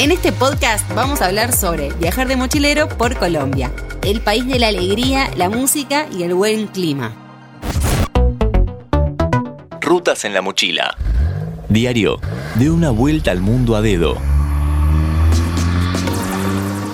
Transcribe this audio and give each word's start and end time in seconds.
En 0.00 0.10
este 0.12 0.32
podcast 0.32 0.90
vamos 0.94 1.20
a 1.20 1.26
hablar 1.26 1.52
sobre 1.52 1.92
viajar 1.92 2.26
de 2.26 2.34
mochilero 2.34 2.88
por 2.88 3.18
Colombia, 3.18 3.70
el 4.02 4.22
país 4.22 4.46
de 4.46 4.58
la 4.58 4.68
alegría, 4.68 5.30
la 5.36 5.50
música 5.50 6.06
y 6.10 6.22
el 6.22 6.32
buen 6.32 6.68
clima. 6.68 7.14
Rutas 9.78 10.24
en 10.24 10.32
la 10.32 10.40
mochila. 10.40 10.96
Diario 11.68 12.18
de 12.54 12.70
una 12.70 12.88
vuelta 12.88 13.30
al 13.30 13.40
mundo 13.40 13.76
a 13.76 13.82
dedo. 13.82 14.16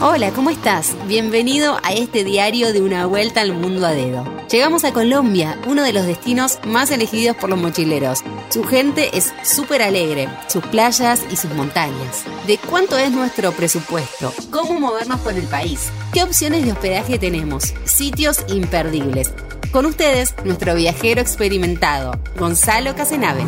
Hola, 0.02 0.30
¿cómo 0.32 0.50
estás? 0.50 0.94
Bienvenido 1.08 1.79
a 1.82 1.94
este 1.94 2.22
diario 2.22 2.74
de 2.74 2.82
una 2.82 3.06
vuelta 3.06 3.40
al 3.40 3.54
mundo 3.54 3.86
a 3.86 3.92
dedo. 3.92 4.26
Llegamos 4.50 4.84
a 4.84 4.92
Colombia, 4.92 5.58
uno 5.66 5.82
de 5.82 5.94
los 5.94 6.04
destinos 6.04 6.58
más 6.66 6.90
elegidos 6.90 7.34
por 7.34 7.48
los 7.48 7.58
mochileros. 7.58 8.22
Su 8.50 8.62
gente 8.62 9.16
es 9.16 9.32
súper 9.43 9.80
alegre, 9.80 10.29
sus 10.48 10.62
playas 10.66 11.22
y 11.30 11.36
sus 11.36 11.50
montañas. 11.54 12.24
¿De 12.46 12.58
cuánto 12.58 12.98
es 12.98 13.11
nuestro 13.11 13.52
presupuesto? 13.52 14.35
¿Cómo 14.50 14.79
movernos 14.79 15.18
por 15.21 15.32
el 15.32 15.46
país? 15.46 15.88
¿Qué 16.13 16.22
opciones 16.22 16.66
de 16.66 16.72
hospedaje 16.72 17.18
tenemos? 17.18 17.72
Sitios 17.86 18.44
imperdibles. 18.49 19.32
Con 19.72 19.86
ustedes, 19.86 20.35
nuestro 20.44 20.74
viajero 20.74 21.22
experimentado, 21.22 22.13
Gonzalo 22.38 22.94
Casenave. 22.94 23.44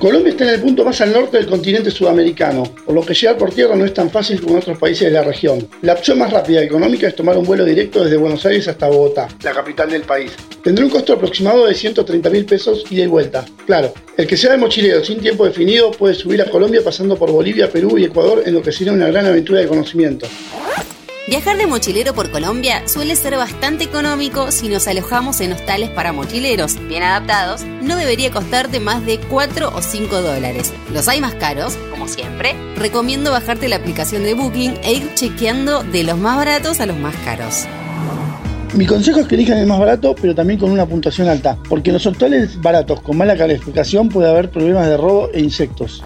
Colombia 0.00 0.30
está 0.30 0.44
en 0.44 0.54
el 0.54 0.60
punto 0.62 0.82
más 0.82 0.98
al 1.02 1.12
norte 1.12 1.36
del 1.36 1.46
continente 1.46 1.90
sudamericano, 1.90 2.62
por 2.86 2.94
lo 2.94 3.04
que 3.04 3.12
llegar 3.12 3.36
por 3.36 3.52
tierra 3.52 3.76
no 3.76 3.84
es 3.84 3.92
tan 3.92 4.08
fácil 4.08 4.40
como 4.40 4.54
en 4.54 4.62
otros 4.62 4.78
países 4.78 5.08
de 5.08 5.10
la 5.10 5.22
región. 5.22 5.68
La 5.82 5.92
opción 5.92 6.18
más 6.18 6.32
rápida 6.32 6.62
y 6.62 6.68
económica 6.68 7.06
es 7.06 7.14
tomar 7.14 7.36
un 7.36 7.44
vuelo 7.44 7.66
directo 7.66 8.02
desde 8.02 8.16
Buenos 8.16 8.46
Aires 8.46 8.66
hasta 8.66 8.88
Bogotá, 8.88 9.28
la 9.42 9.52
capital 9.52 9.90
del 9.90 10.00
país. 10.00 10.32
Tendrá 10.64 10.86
un 10.86 10.90
costo 10.90 11.12
aproximado 11.12 11.66
de 11.66 11.74
130 11.74 12.30
mil 12.30 12.46
pesos 12.46 12.86
ida 12.90 13.04
y 13.04 13.08
vuelta. 13.08 13.44
Claro, 13.66 13.92
el 14.16 14.26
que 14.26 14.38
sea 14.38 14.52
de 14.52 14.56
mochilero 14.56 15.04
sin 15.04 15.20
tiempo 15.20 15.44
definido 15.44 15.90
puede 15.90 16.14
subir 16.14 16.40
a 16.40 16.50
Colombia 16.50 16.80
pasando 16.82 17.18
por 17.18 17.30
Bolivia, 17.30 17.70
Perú 17.70 17.98
y 17.98 18.04
Ecuador 18.04 18.42
en 18.46 18.54
lo 18.54 18.62
que 18.62 18.72
será 18.72 18.92
una 18.92 19.08
gran 19.08 19.26
aventura 19.26 19.60
de 19.60 19.68
conocimiento. 19.68 20.26
Viajar 21.28 21.58
de 21.58 21.66
mochilero 21.66 22.14
por 22.14 22.30
Colombia 22.30 22.82
suele 22.88 23.14
ser 23.14 23.36
bastante 23.36 23.84
económico 23.84 24.50
si 24.50 24.68
nos 24.68 24.88
alojamos 24.88 25.40
en 25.40 25.52
hostales 25.52 25.90
para 25.90 26.12
mochileros 26.12 26.76
bien 26.88 27.02
adaptados. 27.02 27.62
No 27.82 27.96
debería 27.96 28.30
costarte 28.30 28.80
más 28.80 29.04
de 29.04 29.18
4 29.18 29.70
o 29.72 29.82
5 29.82 30.22
dólares. 30.22 30.72
Los 30.92 31.08
hay 31.08 31.20
más 31.20 31.34
caros, 31.34 31.76
como 31.90 32.08
siempre. 32.08 32.54
Recomiendo 32.74 33.30
bajarte 33.30 33.68
la 33.68 33.76
aplicación 33.76 34.24
de 34.24 34.34
Booking 34.34 34.78
e 34.82 34.94
ir 34.94 35.14
chequeando 35.14 35.84
de 35.84 36.04
los 36.04 36.16
más 36.16 36.36
baratos 36.36 36.80
a 36.80 36.86
los 36.86 36.96
más 36.96 37.14
caros. 37.16 37.66
Mi 38.74 38.86
consejo 38.86 39.20
es 39.20 39.26
que 39.26 39.34
elijan 39.34 39.58
el 39.58 39.66
más 39.66 39.78
barato, 39.78 40.14
pero 40.20 40.34
también 40.34 40.58
con 40.58 40.70
una 40.70 40.86
puntuación 40.86 41.28
alta, 41.28 41.58
porque 41.68 41.90
en 41.90 41.94
los 41.94 42.06
hostales 42.06 42.60
baratos 42.60 43.02
con 43.02 43.18
mala 43.18 43.36
calificación 43.36 44.08
puede 44.08 44.30
haber 44.30 44.50
problemas 44.50 44.86
de 44.86 44.96
robo 44.96 45.28
e 45.34 45.40
insectos. 45.40 46.02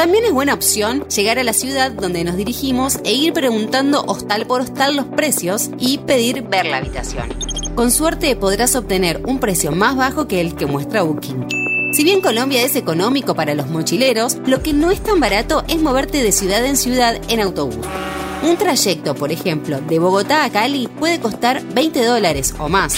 También 0.00 0.24
es 0.24 0.32
buena 0.32 0.54
opción 0.54 1.06
llegar 1.08 1.38
a 1.38 1.44
la 1.44 1.52
ciudad 1.52 1.90
donde 1.90 2.24
nos 2.24 2.38
dirigimos 2.38 3.00
e 3.04 3.12
ir 3.12 3.34
preguntando 3.34 4.02
hostal 4.06 4.46
por 4.46 4.62
hostal 4.62 4.96
los 4.96 5.04
precios 5.04 5.68
y 5.78 5.98
pedir 5.98 6.40
ver 6.44 6.64
la 6.64 6.78
habitación. 6.78 7.28
Con 7.74 7.90
suerte 7.90 8.34
podrás 8.34 8.74
obtener 8.76 9.20
un 9.26 9.40
precio 9.40 9.72
más 9.72 9.96
bajo 9.96 10.26
que 10.26 10.40
el 10.40 10.54
que 10.54 10.64
muestra 10.64 11.02
Booking. 11.02 11.46
Si 11.92 12.02
bien 12.02 12.22
Colombia 12.22 12.62
es 12.62 12.76
económico 12.76 13.34
para 13.34 13.54
los 13.54 13.68
mochileros, 13.68 14.38
lo 14.46 14.62
que 14.62 14.72
no 14.72 14.90
es 14.90 15.02
tan 15.02 15.20
barato 15.20 15.64
es 15.68 15.82
moverte 15.82 16.22
de 16.22 16.32
ciudad 16.32 16.64
en 16.64 16.78
ciudad 16.78 17.20
en 17.28 17.40
autobús. 17.40 17.86
Un 18.42 18.56
trayecto, 18.56 19.14
por 19.14 19.32
ejemplo, 19.32 19.82
de 19.82 19.98
Bogotá 19.98 20.44
a 20.44 20.50
Cali 20.50 20.88
puede 20.88 21.20
costar 21.20 21.62
20 21.74 22.06
dólares 22.06 22.54
o 22.58 22.70
más. 22.70 22.94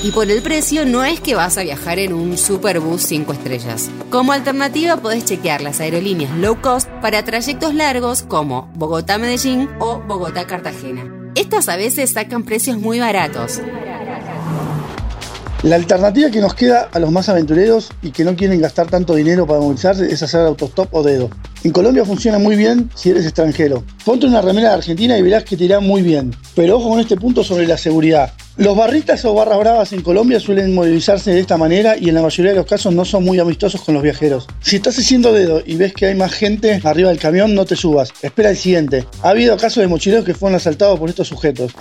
Y 0.00 0.12
por 0.12 0.30
el 0.30 0.42
precio 0.42 0.86
no 0.86 1.02
es 1.02 1.20
que 1.20 1.34
vas 1.34 1.58
a 1.58 1.64
viajar 1.64 1.98
en 1.98 2.12
un 2.12 2.38
superbus 2.38 3.02
5 3.02 3.32
estrellas. 3.32 3.90
Como 4.10 4.32
alternativa 4.32 4.96
podés 4.96 5.24
chequear 5.24 5.60
las 5.60 5.80
aerolíneas 5.80 6.36
low 6.36 6.60
cost 6.60 6.88
para 7.02 7.24
trayectos 7.24 7.74
largos 7.74 8.22
como 8.22 8.70
Bogotá-Medellín 8.76 9.68
o 9.80 10.00
Bogotá-Cartagena. 10.00 11.32
Estas 11.34 11.68
a 11.68 11.76
veces 11.76 12.10
sacan 12.10 12.44
precios 12.44 12.78
muy 12.78 13.00
baratos. 13.00 13.60
La 15.64 15.74
alternativa 15.74 16.30
que 16.30 16.40
nos 16.40 16.54
queda 16.54 16.88
a 16.92 17.00
los 17.00 17.10
más 17.10 17.28
aventureros 17.28 17.88
y 18.00 18.12
que 18.12 18.22
no 18.22 18.36
quieren 18.36 18.60
gastar 18.60 18.86
tanto 18.86 19.16
dinero 19.16 19.44
para 19.44 19.58
movilizarse 19.58 20.06
es 20.06 20.22
hacer 20.22 20.42
autostop 20.42 20.94
o 20.94 21.02
dedo. 21.02 21.28
En 21.64 21.72
Colombia 21.72 22.04
funciona 22.04 22.38
muy 22.38 22.54
bien 22.54 22.88
si 22.94 23.10
eres 23.10 23.24
extranjero. 23.24 23.82
Ponte 24.04 24.26
una 24.26 24.40
remera 24.40 24.68
de 24.68 24.74
Argentina 24.76 25.18
y 25.18 25.22
verás 25.22 25.42
que 25.42 25.56
te 25.56 25.80
muy 25.80 26.02
bien. 26.02 26.32
Pero 26.54 26.76
ojo 26.76 26.90
con 26.90 27.00
este 27.00 27.16
punto 27.16 27.42
sobre 27.42 27.66
la 27.66 27.76
seguridad. 27.76 28.32
Los 28.58 28.76
barristas 28.76 29.24
o 29.24 29.34
barras 29.34 29.56
bravas 29.56 29.92
en 29.92 30.02
Colombia 30.02 30.40
suelen 30.40 30.74
movilizarse 30.74 31.30
de 31.30 31.38
esta 31.38 31.56
manera 31.56 31.96
y 31.96 32.08
en 32.08 32.16
la 32.16 32.22
mayoría 32.22 32.50
de 32.50 32.58
los 32.58 32.66
casos 32.66 32.92
no 32.92 33.04
son 33.04 33.22
muy 33.22 33.38
amistosos 33.38 33.80
con 33.82 33.94
los 33.94 34.02
viajeros. 34.02 34.48
Si 34.60 34.74
estás 34.74 34.98
haciendo 34.98 35.32
dedo 35.32 35.62
y 35.64 35.76
ves 35.76 35.94
que 35.94 36.06
hay 36.06 36.16
más 36.16 36.32
gente 36.32 36.80
arriba 36.82 37.10
del 37.10 37.20
camión, 37.20 37.54
no 37.54 37.64
te 37.64 37.76
subas. 37.76 38.12
Espera 38.20 38.50
el 38.50 38.56
siguiente. 38.56 39.06
Ha 39.22 39.28
habido 39.28 39.56
casos 39.56 39.80
de 39.80 39.86
mochileros 39.86 40.24
que 40.24 40.34
fueron 40.34 40.56
asaltados 40.56 40.98
por 40.98 41.08
estos 41.08 41.28
sujetos. 41.28 41.72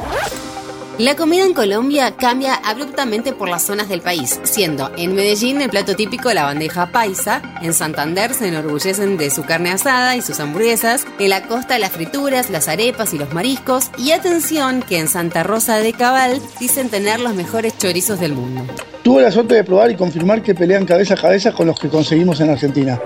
La 0.99 1.15
comida 1.15 1.43
en 1.43 1.53
Colombia 1.53 2.15
cambia 2.17 2.55
abruptamente 2.55 3.31
por 3.31 3.49
las 3.49 3.61
zonas 3.61 3.87
del 3.87 4.01
país, 4.01 4.39
siendo 4.41 4.89
en 4.97 5.13
Medellín 5.13 5.61
el 5.61 5.69
plato 5.69 5.95
típico 5.95 6.33
la 6.33 6.45
bandeja 6.45 6.87
paisa, 6.91 7.43
en 7.61 7.75
Santander 7.75 8.33
se 8.33 8.47
enorgullecen 8.47 9.15
de 9.15 9.29
su 9.29 9.43
carne 9.43 9.69
asada 9.69 10.15
y 10.15 10.23
sus 10.23 10.39
hamburguesas, 10.39 11.05
en 11.19 11.29
la 11.29 11.43
costa 11.43 11.77
las 11.77 11.91
frituras, 11.91 12.49
las 12.49 12.67
arepas 12.67 13.13
y 13.13 13.19
los 13.19 13.31
mariscos, 13.31 13.91
y 13.99 14.09
atención 14.09 14.81
que 14.81 14.97
en 14.97 15.07
Santa 15.07 15.43
Rosa 15.43 15.77
de 15.77 15.93
Cabal 15.93 16.41
dicen 16.59 16.89
tener 16.89 17.19
los 17.19 17.35
mejores 17.35 17.77
chorizos 17.77 18.19
del 18.19 18.33
mundo. 18.33 18.65
Tuve 19.03 19.21
la 19.21 19.31
suerte 19.31 19.53
de 19.53 19.63
probar 19.63 19.91
y 19.91 19.95
confirmar 19.95 20.41
que 20.41 20.55
pelean 20.55 20.87
cabeza 20.87 21.13
a 21.13 21.17
cabeza 21.17 21.51
con 21.51 21.67
los 21.67 21.79
que 21.79 21.89
conseguimos 21.89 22.39
en 22.41 22.49
Argentina. 22.49 22.99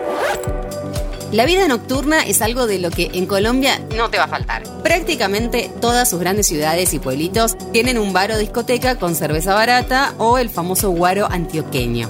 La 1.31 1.46
vida 1.46 1.66
nocturna 1.69 2.24
es 2.24 2.42
algo 2.42 2.68
de 2.68 2.78
lo 2.78 2.92
que 2.92 3.09
en 3.14 3.25
Colombia 3.25 3.80
no 3.96 4.09
te 4.09 4.18
va 4.18 4.25
a 4.25 4.28
faltar. 4.28 4.64
Prácticamente 4.84 5.72
todas 5.80 6.09
sus 6.09 6.19
grandes 6.19 6.47
ciudades 6.47 6.94
y 6.94 7.00
pueblitos 7.00 7.56
tienen 7.72 7.97
un 7.97 8.12
bar 8.12 8.31
o 8.31 8.38
discoteca 8.38 8.96
con 8.96 9.16
cerveza 9.16 9.53
barata 9.53 10.14
o 10.18 10.38
el 10.38 10.50
famoso 10.50 10.90
guaro 10.90 11.28
antioqueño. 11.31 12.09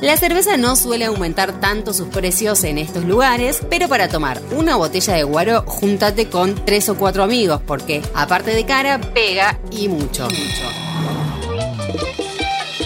La 0.00 0.16
cerveza 0.16 0.56
no 0.56 0.74
suele 0.74 1.04
aumentar 1.04 1.60
tanto 1.60 1.92
sus 1.92 2.08
precios 2.08 2.64
en 2.64 2.78
estos 2.78 3.04
lugares, 3.04 3.60
pero 3.68 3.88
para 3.88 4.08
tomar 4.08 4.40
una 4.56 4.76
botella 4.76 5.14
de 5.14 5.22
guaro, 5.22 5.64
júntate 5.66 6.30
con 6.30 6.54
tres 6.64 6.88
o 6.88 6.96
cuatro 6.96 7.22
amigos, 7.22 7.60
porque 7.66 8.00
aparte 8.14 8.52
de 8.52 8.64
cara, 8.64 8.98
pega 9.12 9.60
y 9.70 9.88
mucho. 9.88 10.28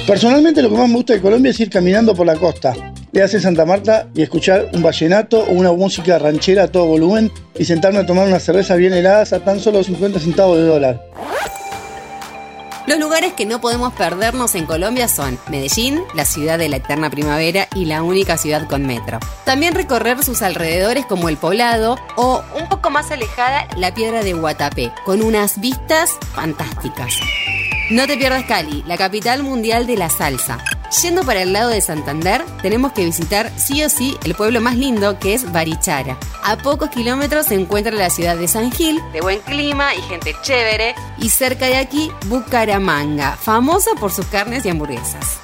Personalmente 0.05 0.63
lo 0.63 0.69
que 0.69 0.77
más 0.77 0.89
me 0.89 0.97
gusta 0.97 1.13
de 1.13 1.21
Colombia 1.21 1.51
es 1.51 1.61
ir 1.61 1.71
caminando 1.71 2.13
por 2.13 2.27
la 2.27 2.35
costa. 2.35 2.75
Le 3.16 3.22
hace 3.22 3.41
Santa 3.41 3.65
Marta 3.65 4.09
y 4.12 4.21
escuchar 4.21 4.69
un 4.75 4.82
vallenato 4.82 5.41
o 5.41 5.53
una 5.53 5.72
música 5.72 6.19
ranchera 6.19 6.65
a 6.65 6.69
todo 6.69 6.84
volumen 6.84 7.32
y 7.59 7.65
sentarme 7.65 8.00
a 8.00 8.04
tomar 8.04 8.28
una 8.28 8.38
cerveza 8.38 8.75
bien 8.75 8.93
helada 8.93 9.22
a 9.22 9.41
tan 9.41 9.59
solo 9.59 9.82
50 9.82 10.21
centavos 10.21 10.59
de 10.59 10.65
dólar. 10.65 11.03
Los 12.87 12.99
lugares 12.99 13.32
que 13.32 13.47
no 13.47 13.62
podemos 13.62 13.94
perdernos 13.94 14.54
en 14.54 14.66
Colombia 14.66 15.09
son 15.09 15.38
Medellín, 15.49 16.03
la 16.15 16.27
ciudad 16.27 16.59
de 16.59 16.69
la 16.69 16.77
eterna 16.77 17.09
primavera 17.09 17.69
y 17.75 17.87
la 17.87 18.03
única 18.03 18.37
ciudad 18.37 18.69
con 18.69 18.87
metro. 18.87 19.19
También 19.47 19.75
recorrer 19.75 20.22
sus 20.22 20.43
alrededores 20.43 21.06
como 21.06 21.31
el 21.31 21.38
poblado 21.38 21.97
o 22.16 22.44
un 22.60 22.69
poco 22.69 22.91
más 22.91 23.10
alejada 23.10 23.66
la 23.78 23.94
piedra 23.94 24.25
de 24.25 24.34
Guatapé, 24.34 24.93
con 25.06 25.22
unas 25.22 25.59
vistas 25.59 26.10
fantásticas. 26.34 27.15
No 27.88 28.06
te 28.06 28.19
pierdas 28.19 28.44
Cali, 28.44 28.84
la 28.87 28.98
capital 28.98 29.43
mundial 29.43 29.87
de 29.87 29.97
la 29.97 30.10
salsa. 30.10 30.59
Yendo 31.03 31.25
para 31.25 31.43
el 31.43 31.53
lado 31.53 31.71
de 31.71 31.81
Santander, 31.81 32.45
tenemos 32.63 32.93
que 32.93 33.05
visitar 33.05 33.51
sí 33.57 33.83
o 33.83 33.89
sí 33.89 34.17
el 34.25 34.35
pueblo 34.35 34.61
más 34.61 34.77
lindo 34.77 35.19
que 35.19 35.35
es 35.35 35.51
Barichara. 35.51 36.17
A 36.45 36.57
pocos 36.57 36.91
kilómetros 36.91 37.47
se 37.47 37.55
encuentra 37.55 37.93
la 37.93 38.09
ciudad 38.09 38.37
de 38.37 38.47
San 38.47 38.71
Gil, 38.71 39.01
de 39.13 39.21
buen 39.21 39.41
clima 39.41 39.95
y 39.95 40.03
gente 40.03 40.35
chévere, 40.43 40.95
y 41.19 41.29
cerca 41.29 41.67
de 41.67 41.77
aquí 41.77 42.11
Bucaramanga, 42.27 43.37
famosa 43.37 43.91
por 43.99 44.13
sus 44.13 44.27
carnes 44.27 44.65
y 44.65 44.71
hamburguesas. 44.71 45.39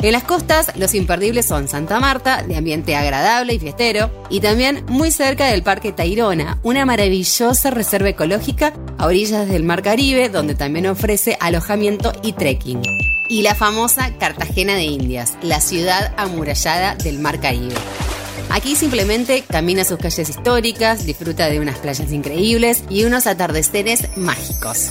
En 0.00 0.12
las 0.12 0.24
costas, 0.24 0.72
los 0.76 0.94
imperdibles 0.94 1.46
son 1.46 1.68
Santa 1.68 2.00
Marta, 2.00 2.42
de 2.42 2.56
ambiente 2.56 2.96
agradable 2.96 3.54
y 3.54 3.58
fiestero, 3.58 4.10
y 4.28 4.40
también 4.40 4.84
muy 4.88 5.10
cerca 5.10 5.46
del 5.46 5.62
Parque 5.62 5.92
Tairona, 5.92 6.58
una 6.62 6.84
maravillosa 6.84 7.70
reserva 7.70 8.10
ecológica 8.10 8.74
a 8.98 9.06
orillas 9.06 9.48
del 9.48 9.62
Mar 9.62 9.82
Caribe, 9.82 10.28
donde 10.28 10.54
también 10.54 10.86
ofrece 10.86 11.38
alojamiento 11.40 12.12
y 12.22 12.32
trekking. 12.32 12.82
Y 13.28 13.42
la 13.42 13.54
famosa 13.54 14.12
Cartagena 14.18 14.74
de 14.74 14.84
Indias, 14.84 15.38
la 15.42 15.60
ciudad 15.60 16.12
amurallada 16.16 16.94
del 16.96 17.18
Mar 17.18 17.40
Caribe. 17.40 17.74
Aquí 18.50 18.76
simplemente 18.76 19.42
camina 19.48 19.84
sus 19.84 19.98
calles 19.98 20.28
históricas, 20.28 21.06
disfruta 21.06 21.48
de 21.48 21.58
unas 21.58 21.78
playas 21.78 22.12
increíbles 22.12 22.84
y 22.90 23.04
unos 23.04 23.26
atardeceres 23.26 24.16
mágicos. 24.16 24.90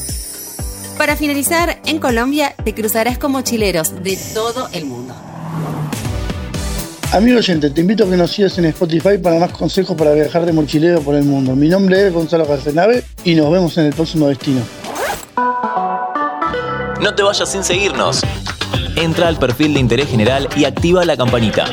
Para 0.97 1.15
finalizar, 1.15 1.79
en 1.85 1.99
Colombia 1.99 2.55
te 2.63 2.73
cruzarás 2.73 3.17
con 3.17 3.31
mochileros 3.31 4.03
de 4.03 4.17
todo 4.33 4.67
el 4.73 4.85
mundo. 4.85 5.15
Amigo 7.11 7.37
oyente, 7.37 7.69
te 7.69 7.81
invito 7.81 8.05
a 8.05 8.09
que 8.09 8.17
nos 8.17 8.31
sigas 8.31 8.57
en 8.57 8.65
Spotify 8.65 9.19
para 9.21 9.37
más 9.39 9.51
consejos 9.51 9.95
para 9.95 10.13
viajar 10.13 10.47
de 10.47 10.51
mochilero 10.51 11.01
por 11.01 11.13
el 11.13 11.23
mundo. 11.23 11.55
Mi 11.55 11.69
nombre 11.69 12.07
es 12.07 12.13
Gonzalo 12.13 12.47
Carcenave 12.47 13.03
y 13.23 13.35
nos 13.35 13.51
vemos 13.51 13.77
en 13.77 13.85
el 13.85 13.93
próximo 13.93 14.27
destino. 14.27 14.61
No 17.01 17.15
te 17.15 17.23
vayas 17.23 17.51
sin 17.51 17.63
seguirnos. 17.63 18.21
Entra 18.95 19.27
al 19.27 19.37
perfil 19.37 19.73
de 19.73 19.79
interés 19.79 20.09
general 20.09 20.47
y 20.55 20.65
activa 20.65 21.03
la 21.05 21.17
campanita. 21.17 21.65